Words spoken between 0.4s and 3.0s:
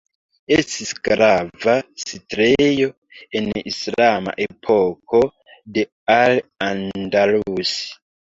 Estis grava setlejo